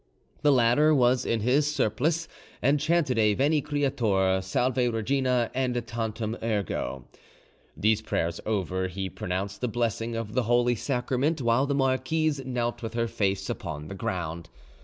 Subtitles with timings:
[0.41, 2.27] The latter was in his surplice,
[2.59, 7.05] and chanted a 'Veni Creator, Salve Regina, and Tantum ergo'.
[7.77, 12.81] These prayers over, he pronounced the blessing of the Holy Sacrament, while the marquise knelt
[12.81, 14.49] with her face upon the ground.